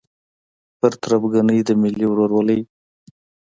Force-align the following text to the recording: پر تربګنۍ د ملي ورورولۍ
پر 0.79 0.91
تربګنۍ 1.01 1.59
د 1.67 1.69
ملي 1.81 2.05
ورورولۍ 2.09 2.59